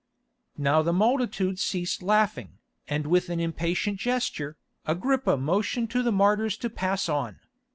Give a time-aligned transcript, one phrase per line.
[0.57, 2.57] Now the multitude ceased laughing,
[2.87, 7.39] and with an impatient gesture, Agrippa motioned to the martyrs to pass on.